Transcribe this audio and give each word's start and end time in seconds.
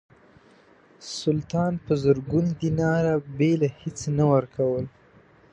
سلطان 1.19 1.73
په 1.85 1.93
زرګونو 2.03 2.51
دیناره 2.61 3.13
بېله 3.37 3.67
هیڅه 3.81 4.07
نه 4.17 4.25
ورکول. 4.33 4.85